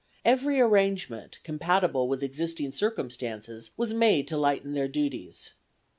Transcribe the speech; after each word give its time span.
Every 0.25 0.59
arrangement 0.59 1.37
compatible 1.43 2.07
with 2.07 2.23
existing 2.23 2.71
circumstances 2.71 3.69
was 3.77 3.93
made 3.93 4.27
to 4.29 4.37
lighten 4.39 4.73
their 4.73 4.87
duties. 4.87 5.51